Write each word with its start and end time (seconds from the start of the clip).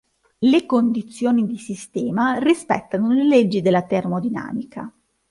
Le 0.39 0.65
condizioni 0.65 1.45
di 1.45 1.59
sistema 1.59 2.39
rispettano 2.39 3.11
le 3.11 3.23
leggi 3.23 3.61
della 3.61 3.83
termodinamica. 3.83 4.91